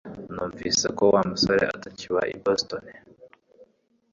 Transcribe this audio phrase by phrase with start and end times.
[0.33, 2.83] Numvise ko Wa musore atakiba i Boston